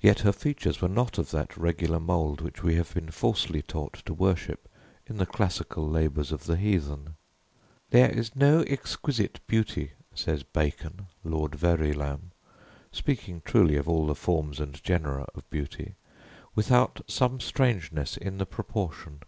Yet 0.00 0.20
her 0.20 0.32
features 0.32 0.80
were 0.80 0.88
not 0.88 1.18
of 1.18 1.30
that 1.30 1.58
regular 1.58 2.00
mold 2.00 2.40
which 2.40 2.62
we 2.62 2.76
have 2.76 2.94
been 2.94 3.10
falsely 3.10 3.60
taught 3.60 3.92
to 4.06 4.14
worship 4.14 4.66
in 5.06 5.18
the 5.18 5.26
classical 5.26 5.86
labors 5.86 6.32
of 6.32 6.46
the 6.46 6.56
heathen. 6.56 7.16
"There 7.90 8.08
is 8.08 8.34
no 8.34 8.60
exquisite 8.62 9.40
beauty," 9.46 9.92
says 10.14 10.42
Bacon, 10.42 11.08
Lord 11.22 11.54
Verulam, 11.54 12.30
speaking 12.92 13.42
truly 13.44 13.76
of 13.76 13.90
all 13.90 14.06
the 14.06 14.14
forms 14.14 14.58
and 14.58 14.82
genera 14.82 15.26
of 15.34 15.50
beauty, 15.50 15.96
"without 16.54 17.02
some 17.06 17.38
strangeness 17.38 18.16
in 18.16 18.38
the 18.38 18.46
proportion." 18.46 19.20